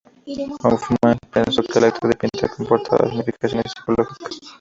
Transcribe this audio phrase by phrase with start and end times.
[0.65, 4.39] Hofmann pensó que el acto de pintar comportaba significaciones psicológicas.